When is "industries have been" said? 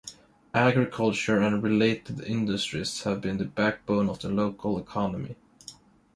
2.21-3.37